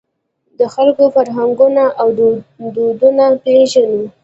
[0.59, 2.07] د خلکو فرهنګونه او
[2.75, 4.03] دودونه پېژنو.